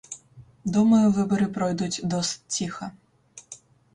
[0.77, 2.85] Думаю, выбары пройдуць досыць ціха.